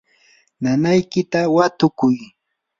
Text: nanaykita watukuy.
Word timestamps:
nanaykita 0.61 1.39
watukuy. 1.55 2.15